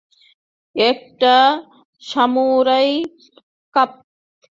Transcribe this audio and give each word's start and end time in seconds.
একটা 0.75 1.35
samurai 2.01 2.89
cup. 3.75 3.91